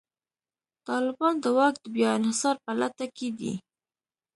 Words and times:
طالبان 0.87 1.35
د 1.43 1.45
واک 1.57 1.75
د 1.83 1.85
بیا 1.95 2.09
انحصار 2.17 2.55
په 2.65 2.71
لټه 2.81 3.05
کې 3.17 3.27
دي. 3.39 3.53